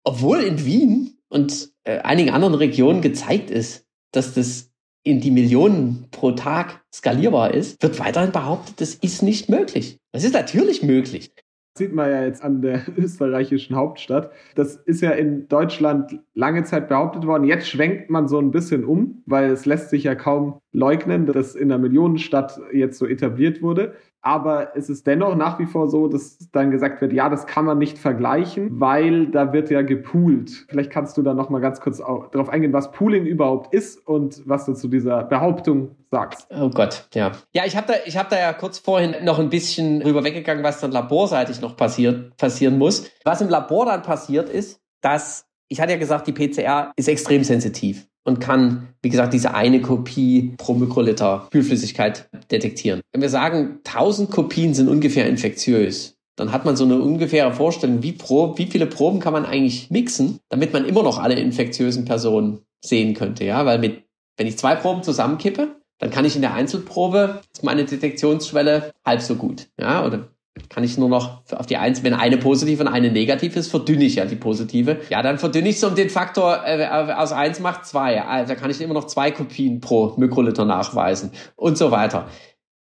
[0.04, 4.72] obwohl in Wien und äh, einigen anderen Regionen gezeigt ist, dass das
[5.04, 9.98] in die Millionen pro Tag skalierbar ist, wird weiterhin behauptet, das ist nicht möglich.
[10.12, 11.32] Das ist natürlich möglich.
[11.78, 14.32] Sieht man ja jetzt an der österreichischen Hauptstadt.
[14.56, 17.46] Das ist ja in Deutschland lange Zeit behauptet worden.
[17.46, 21.56] Jetzt schwenkt man so ein bisschen um, weil es lässt sich ja kaum leugnen, dass
[21.56, 23.96] in einer Millionenstadt jetzt so etabliert wurde.
[24.22, 27.66] Aber es ist dennoch nach wie vor so, dass dann gesagt wird, ja, das kann
[27.66, 30.66] man nicht vergleichen, weil da wird ja gepoolt.
[30.70, 34.44] Vielleicht kannst du da noch mal ganz kurz darauf eingehen, was Pooling überhaupt ist und
[34.46, 36.48] was du zu dieser Behauptung sagst.
[36.52, 37.32] Oh Gott, ja.
[37.54, 40.80] Ja, ich habe da, hab da ja kurz vorhin noch ein bisschen rüber weggegangen, was
[40.80, 43.10] dann laborseitig noch passiert, passieren muss.
[43.24, 47.44] Was im Labor dann passiert ist, dass, ich hatte ja gesagt, die PCR ist extrem
[47.44, 53.02] sensitiv und kann, wie gesagt, diese eine Kopie pro Mikroliter Kühlflüssigkeit detektieren.
[53.12, 58.04] Wenn wir sagen, 1000 Kopien sind ungefähr infektiös, dann hat man so eine ungefähre Vorstellung,
[58.04, 62.06] wie, Prob, wie viele Proben kann man eigentlich mixen, damit man immer noch alle infektiösen
[62.06, 63.44] Personen sehen könnte.
[63.46, 64.04] Ja, weil mit,
[64.38, 69.22] wenn ich zwei Proben zusammenkippe, dann kann ich in der Einzelprobe, ist meine Detektionsschwelle halb
[69.22, 69.68] so gut.
[69.80, 70.30] Ja, oder
[70.70, 74.04] kann ich nur noch auf die eins, wenn eine positive und eine negativ ist, verdünne
[74.04, 75.00] ich ja die positive.
[75.10, 78.22] Ja, dann verdünne ich es um den Faktor äh, aus eins macht zwei.
[78.22, 82.28] Also kann ich immer noch zwei Kopien pro Mikroliter nachweisen und so weiter.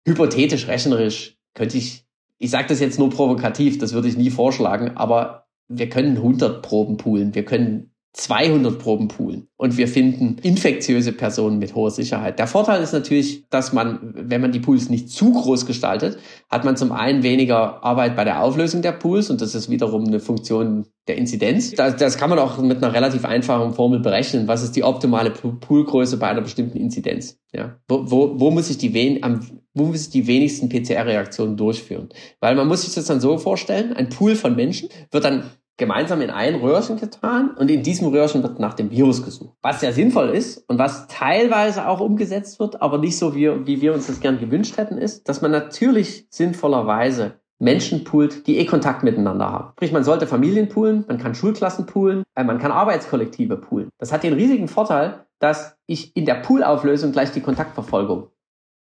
[0.07, 2.05] Hypothetisch, rechnerisch könnte ich,
[2.37, 6.61] ich sage das jetzt nur provokativ, das würde ich nie vorschlagen, aber wir können 100
[6.61, 12.39] Proben poolen, wir können 200 Proben poolen und wir finden infektiöse Personen mit hoher Sicherheit.
[12.39, 16.17] Der Vorteil ist natürlich, dass man, wenn man die Pools nicht zu groß gestaltet,
[16.49, 20.05] hat man zum einen weniger Arbeit bei der Auflösung der Pools und das ist wiederum
[20.05, 21.71] eine Funktion der Inzidenz.
[21.71, 24.47] Das, das kann man auch mit einer relativ einfachen Formel berechnen.
[24.47, 27.37] Was ist die optimale Poolgröße bei einer bestimmten Inzidenz?
[27.53, 29.41] Ja, wo, wo, wo muss ich die wen, am,
[29.73, 32.07] wo muss ich die wenigsten PCR-Reaktionen durchführen?
[32.39, 36.21] Weil man muss sich das dann so vorstellen, ein Pool von Menschen wird dann gemeinsam
[36.21, 39.55] in ein Röhrchen getan und in diesem Röhrchen wird nach dem Virus gesucht.
[39.61, 43.81] Was ja sinnvoll ist und was teilweise auch umgesetzt wird, aber nicht so wie, wie
[43.81, 48.65] wir uns das gern gewünscht hätten, ist, dass man natürlich sinnvollerweise Menschen poolt, die eh
[48.65, 49.71] Kontakt miteinander haben.
[49.73, 53.89] Sprich, man sollte Familien poolen, man kann Schulklassen poolen, äh, man kann Arbeitskollektive poolen.
[53.97, 58.27] Das hat den riesigen Vorteil, dass ich in der Poolauflösung gleich die Kontaktverfolgung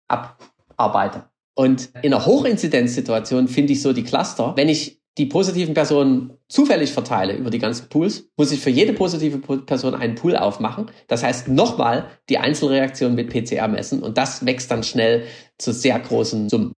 [0.09, 1.25] abarbeite.
[1.55, 6.92] Und in einer Hochinzidenzsituation finde ich so die Cluster, wenn ich die positiven Personen zufällig
[6.92, 10.90] verteile über die ganzen Pools, muss ich für jede positive Person einen Pool aufmachen.
[11.07, 15.25] Das heißt, nochmal die Einzelreaktion mit PCR messen und das wächst dann schnell
[15.59, 16.72] zu sehr großen Summen.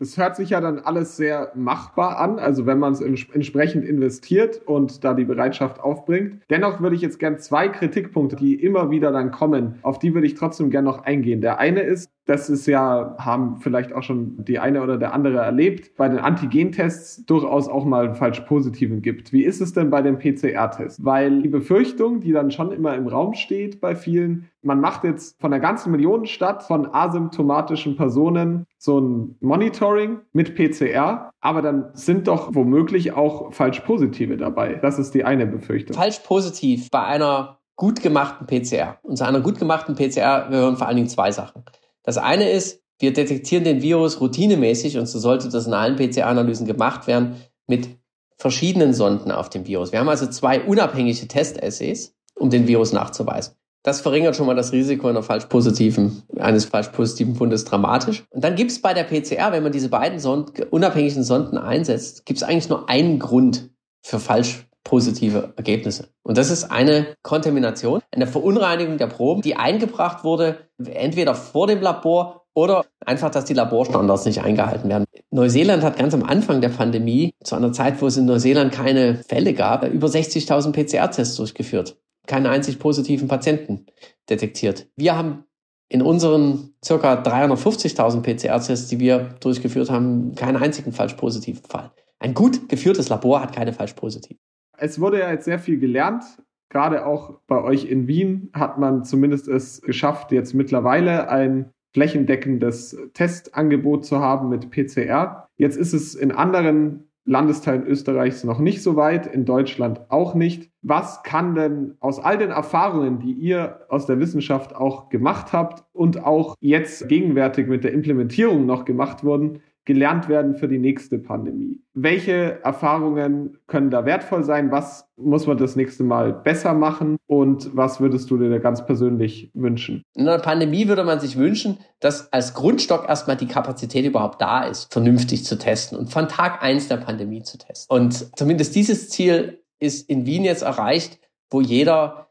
[0.00, 4.60] Das hört sich ja dann alles sehr machbar an, also wenn man es entsprechend investiert
[4.66, 6.42] und da die Bereitschaft aufbringt.
[6.50, 10.26] Dennoch würde ich jetzt gern zwei Kritikpunkte, die immer wieder dann kommen, auf die würde
[10.26, 11.40] ich trotzdem gern noch eingehen.
[11.40, 15.38] Der eine ist, das ist ja, haben vielleicht auch schon die eine oder der andere
[15.38, 19.32] erlebt, bei den Antigentests durchaus auch mal falsch positiven gibt.
[19.32, 21.04] Wie ist es denn bei dem PCR-Test?
[21.04, 25.38] Weil die Befürchtung, die dann schon immer im Raum steht bei vielen, man macht jetzt
[25.38, 32.26] von der ganzen Millionenstadt von asymptomatischen Personen so ein Monitoring mit PCR, aber dann sind
[32.26, 34.74] doch womöglich auch falsch positive dabei.
[34.74, 35.94] Das ist die eine Befürchtung.
[35.94, 38.98] Falsch positiv bei einer gut gemachten PCR.
[39.02, 41.64] Und zu einer gut gemachten PCR gehören vor allen Dingen zwei Sachen.
[42.04, 46.66] Das eine ist, wir detektieren den Virus routinemäßig und so sollte das in allen PCR-Analysen
[46.66, 47.36] gemacht werden
[47.66, 47.88] mit
[48.36, 49.90] verschiedenen Sonden auf dem Virus.
[49.90, 53.54] Wir haben also zwei unabhängige Testessays, um den Virus nachzuweisen.
[53.82, 58.24] Das verringert schon mal das Risiko einer falsch positiven, eines falsch positiven Fundes dramatisch.
[58.30, 62.24] Und dann gibt es bei der PCR, wenn man diese beiden Sonden, unabhängigen Sonden einsetzt,
[62.24, 66.10] gibt es eigentlich nur einen Grund für falsch positive Ergebnisse.
[66.22, 71.80] Und das ist eine Kontamination, eine Verunreinigung der Proben, die eingebracht wurde, entweder vor dem
[71.80, 75.06] Labor oder einfach, dass die Laborstandards nicht eingehalten werden.
[75.30, 79.16] Neuseeland hat ganz am Anfang der Pandemie, zu einer Zeit, wo es in Neuseeland keine
[79.16, 81.96] Fälle gab, über 60.000 PCR-Tests durchgeführt.
[82.26, 83.86] Keinen einzig positiven Patienten
[84.30, 84.86] detektiert.
[84.96, 85.44] Wir haben
[85.88, 91.90] in unseren circa 350.000 PCR-Tests, die wir durchgeführt haben, keinen einzigen falsch positiven Fall.
[92.18, 94.40] Ein gut geführtes Labor hat keine falsch positiven.
[94.78, 96.24] Es wurde ja jetzt sehr viel gelernt.
[96.68, 102.96] Gerade auch bei euch in Wien hat man zumindest es geschafft, jetzt mittlerweile ein flächendeckendes
[103.12, 105.46] Testangebot zu haben mit PCR.
[105.56, 110.70] Jetzt ist es in anderen Landesteilen Österreichs noch nicht so weit, in Deutschland auch nicht.
[110.82, 115.84] Was kann denn aus all den Erfahrungen, die ihr aus der Wissenschaft auch gemacht habt
[115.92, 121.18] und auch jetzt gegenwärtig mit der Implementierung noch gemacht wurden, gelernt werden für die nächste
[121.18, 121.80] Pandemie?
[121.92, 124.70] Welche Erfahrungen können da wertvoll sein?
[124.70, 127.16] Was muss man das nächste Mal besser machen?
[127.26, 130.02] Und was würdest du dir ganz persönlich wünschen?
[130.14, 134.64] In einer Pandemie würde man sich wünschen, dass als Grundstock erstmal die Kapazität überhaupt da
[134.64, 137.94] ist, vernünftig zu testen und von Tag eins der Pandemie zu testen.
[137.94, 141.18] Und zumindest dieses Ziel ist in Wien jetzt erreicht,
[141.50, 142.28] wo jeder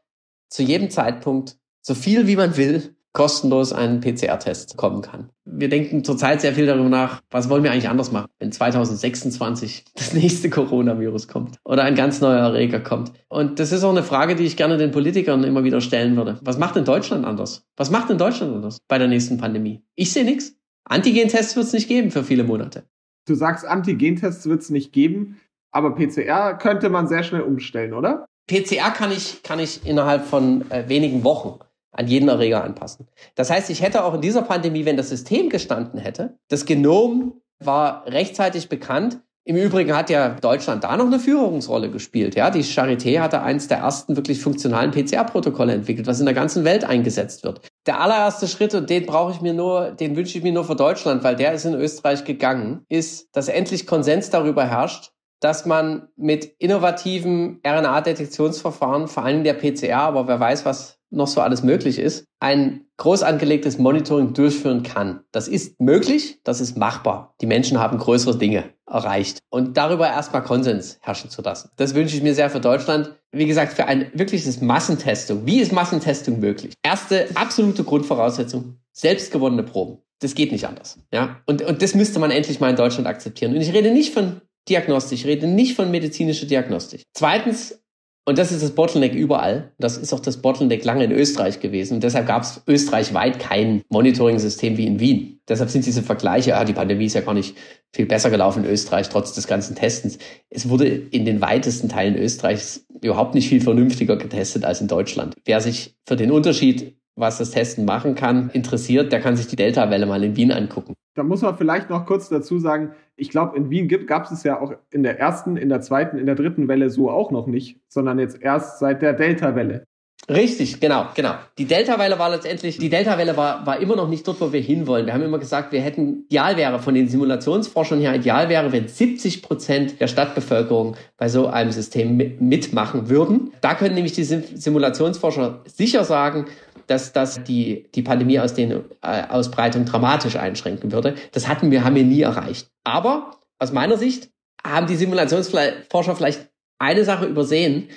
[0.48, 5.30] zu jedem Zeitpunkt so viel wie man will kostenlos einen PCR-Test kommen kann.
[5.44, 9.84] Wir denken zurzeit sehr viel darüber nach, was wollen wir eigentlich anders machen, wenn 2026
[9.94, 13.12] das nächste Coronavirus kommt oder ein ganz neuer Erreger kommt.
[13.28, 16.38] Und das ist auch eine Frage, die ich gerne den Politikern immer wieder stellen würde.
[16.42, 17.64] Was macht denn Deutschland anders?
[17.76, 19.82] Was macht denn Deutschland anders bei der nächsten Pandemie?
[19.94, 20.56] Ich sehe nichts.
[20.84, 22.84] Antigentests wird es nicht geben für viele Monate.
[23.26, 28.26] Du sagst, Antigentests wird es nicht geben, aber PCR könnte man sehr schnell umstellen, oder?
[28.48, 31.60] PCR kann ich, kann ich innerhalb von äh, wenigen Wochen
[31.94, 33.08] an jeden Erreger anpassen.
[33.34, 37.40] Das heißt, ich hätte auch in dieser Pandemie, wenn das System gestanden hätte, das Genom
[37.58, 39.20] war rechtzeitig bekannt.
[39.46, 42.34] Im Übrigen hat ja Deutschland da noch eine Führungsrolle gespielt.
[42.34, 46.64] Ja, die Charité hatte eins der ersten wirklich funktionalen PCR-Protokolle entwickelt, was in der ganzen
[46.64, 47.60] Welt eingesetzt wird.
[47.86, 50.76] Der allererste Schritt, und den brauche ich mir nur, den wünsche ich mir nur für
[50.76, 56.08] Deutschland, weil der ist in Österreich gegangen, ist, dass endlich Konsens darüber herrscht, dass man
[56.16, 61.98] mit innovativen RNA-Detektionsverfahren, vor allem der PCR, aber wer weiß, was noch so alles möglich
[61.98, 65.20] ist, ein groß angelegtes Monitoring durchführen kann.
[65.32, 67.34] Das ist möglich, das ist machbar.
[67.40, 69.38] Die Menschen haben größere Dinge erreicht.
[69.50, 71.70] Und darüber erstmal Konsens herrschen zu lassen.
[71.76, 73.14] Das wünsche ich mir sehr für Deutschland.
[73.32, 75.46] Wie gesagt, für ein wirkliches Massentestung.
[75.46, 76.74] Wie ist Massentestung möglich?
[76.82, 79.98] Erste absolute Grundvoraussetzung, selbstgewonnene Proben.
[80.20, 80.98] Das geht nicht anders.
[81.12, 81.40] Ja?
[81.46, 83.54] Und, und das müsste man endlich mal in Deutschland akzeptieren.
[83.54, 87.02] Und ich rede nicht von Diagnostik, ich rede nicht von medizinischer Diagnostik.
[87.12, 87.78] Zweitens,
[88.26, 91.94] und das ist das Bottleneck überall, das ist auch das Bottleneck lange in Österreich gewesen.
[91.94, 95.40] Und deshalb gab es österreichweit kein Monitoring-System wie in Wien.
[95.48, 97.54] Deshalb sind diese Vergleiche, ah, die Pandemie ist ja gar nicht
[97.92, 100.18] viel besser gelaufen in Österreich, trotz des ganzen Testens.
[100.48, 105.34] Es wurde in den weitesten Teilen Österreichs überhaupt nicht viel vernünftiger getestet als in Deutschland.
[105.44, 109.56] Wer sich für den Unterschied was das Testen machen kann, interessiert, der kann sich die
[109.56, 110.94] Delta-Welle mal in Wien angucken.
[111.14, 114.42] Da muss man vielleicht noch kurz dazu sagen, ich glaube, in Wien gab es es
[114.42, 117.46] ja auch in der ersten, in der zweiten, in der dritten Welle so auch noch
[117.46, 119.86] nicht, sondern jetzt erst seit der Delta-Welle.
[120.28, 121.34] Richtig, genau, genau.
[121.58, 125.06] Die Delta-Welle war letztendlich, die Delta-Welle war, war immer noch nicht dort, wo wir hinwollen.
[125.06, 128.88] Wir haben immer gesagt, wir hätten, ideal wäre von den Simulationsforschern her, ideal wäre, wenn
[128.88, 133.52] 70 Prozent der Stadtbevölkerung bei so einem System mitmachen würden.
[133.60, 136.46] Da können nämlich die Simulationsforscher sicher sagen,
[136.86, 138.70] dass das die, die Pandemie aus den
[139.02, 141.14] äh, Ausbreitung dramatisch einschränken würde.
[141.32, 142.70] Das hatten wir, haben wir nie erreicht.
[142.82, 144.30] Aber aus meiner Sicht
[144.64, 147.88] haben die Simulationsforscher vielleicht eine Sache übersehen,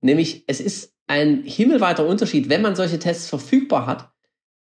[0.00, 4.10] nämlich es ist ein himmelweiter Unterschied, wenn man solche Tests verfügbar hat,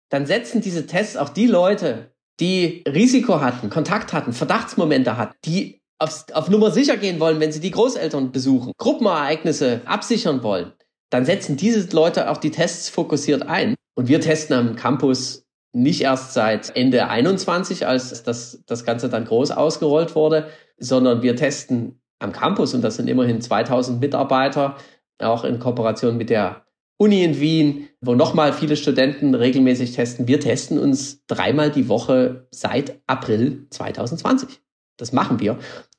[0.09, 5.81] dann setzen diese Tests auch die Leute, die Risiko hatten, Kontakt hatten, Verdachtsmomente hatten, die
[5.99, 10.71] auf, auf Nummer sicher gehen wollen, wenn sie die Großeltern besuchen, Gruppenereignisse absichern wollen,
[11.09, 13.75] dann setzen diese Leute auch die Tests fokussiert ein.
[13.95, 19.25] Und wir testen am Campus nicht erst seit Ende 21, als das, das Ganze dann
[19.25, 20.47] groß ausgerollt wurde,
[20.77, 24.77] sondern wir testen am Campus und das sind immerhin 2000 Mitarbeiter,
[25.19, 26.65] auch in Kooperation mit der
[26.97, 30.27] Uni in Wien, wo nochmal viele Studenten regelmäßig testen.
[30.27, 34.61] Wir testen uns dreimal die Woche seit April 2020.
[34.97, 35.57] Das machen wir.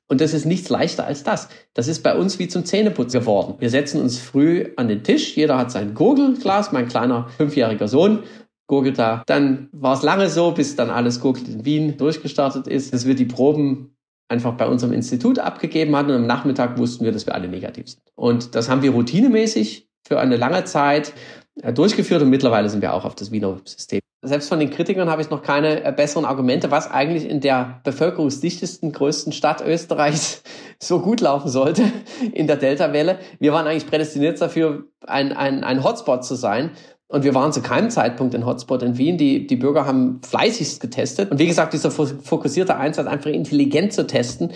[0.08, 1.48] Und das ist nichts leichter als das.
[1.72, 3.54] Das ist bei uns wie zum Zähneputzen geworden.
[3.60, 8.24] Wir setzen uns früh an den Tisch, jeder hat sein Gurgelglas, mein kleiner fünfjähriger Sohn
[8.66, 9.22] gurgelt da.
[9.26, 13.14] Dann war es lange so, bis dann alles gurgelt in Wien durchgestartet ist, dass wir
[13.14, 13.96] die Proben
[14.30, 17.88] einfach bei unserem Institut abgegeben hatten und am Nachmittag wussten wir, dass wir alle negativ
[17.88, 18.02] sind.
[18.14, 21.12] Und das haben wir routinemäßig für eine lange Zeit
[21.62, 24.00] äh, durchgeführt und mittlerweile sind wir auch auf das Wiener System.
[24.22, 27.80] Selbst von den Kritikern habe ich noch keine äh, besseren Argumente, was eigentlich in der
[27.84, 30.42] bevölkerungsdichtesten, größten Stadt Österreichs
[30.78, 31.84] so gut laufen sollte
[32.32, 33.18] in der Delta-Welle.
[33.40, 36.70] Wir waren eigentlich prädestiniert dafür, ein, ein, ein Hotspot zu sein.
[37.10, 39.18] Und wir waren zu keinem Zeitpunkt in Hotspot in Wien.
[39.18, 41.32] Die, die Bürger haben fleißigst getestet.
[41.32, 44.52] Und wie gesagt, dieser fokussierte Einsatz einfach intelligent zu testen.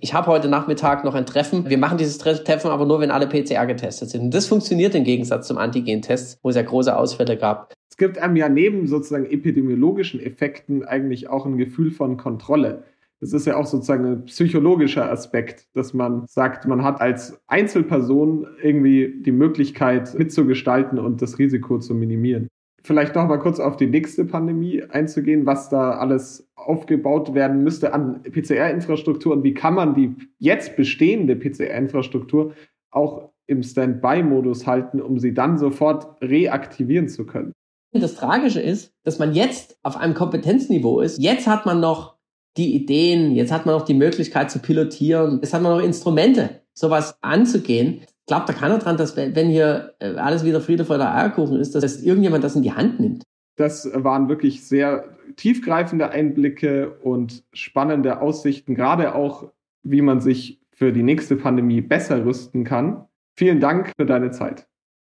[0.00, 1.68] Ich habe heute Nachmittag noch ein Treffen.
[1.68, 4.22] Wir machen dieses Treffen aber nur, wenn alle PCR getestet sind.
[4.22, 7.74] Und das funktioniert im Gegensatz zum Antigen-Test, wo es ja große Ausfälle gab.
[7.90, 12.84] Es gibt einem ja neben sozusagen epidemiologischen Effekten eigentlich auch ein Gefühl von Kontrolle.
[13.20, 18.46] Das ist ja auch sozusagen ein psychologischer Aspekt, dass man sagt, man hat als Einzelperson
[18.62, 22.48] irgendwie die Möglichkeit mitzugestalten und das Risiko zu minimieren.
[22.82, 27.92] vielleicht noch mal kurz auf die nächste Pandemie einzugehen, was da alles aufgebaut werden müsste
[27.92, 32.54] an PCR-Infrastruktur und wie kann man die jetzt bestehende PCR-Infrastruktur
[32.90, 37.52] auch im Standby-Modus halten, um sie dann sofort reaktivieren zu können.
[37.92, 41.18] Das Tragische ist, dass man jetzt auf einem Kompetenzniveau ist.
[41.18, 42.19] Jetzt hat man noch
[42.56, 46.62] die Ideen, jetzt hat man noch die Möglichkeit zu pilotieren, jetzt hat man noch Instrumente,
[46.72, 48.02] sowas anzugehen.
[48.26, 51.74] Glaubt da keiner dran, dass wenn hier äh, alles wieder Friede vor der Eierkuchen ist,
[51.74, 53.24] dass irgendjemand das in die Hand nimmt.
[53.56, 55.04] Das waren wirklich sehr
[55.36, 59.50] tiefgreifende Einblicke und spannende Aussichten, gerade auch,
[59.82, 63.06] wie man sich für die nächste Pandemie besser rüsten kann.
[63.36, 64.66] Vielen Dank für deine Zeit.